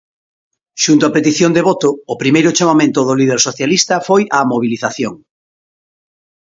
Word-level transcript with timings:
Xunto 0.83 1.03
a 1.05 1.13
petición 1.17 1.51
de 1.53 1.65
voto, 1.69 1.89
o 2.13 2.15
primeiro 2.21 2.55
chamamento 2.57 2.99
do 3.07 3.17
líder 3.19 3.39
socialista 3.47 3.95
foi 4.07 4.21
á 4.37 4.39
"mobilización". 4.51 5.13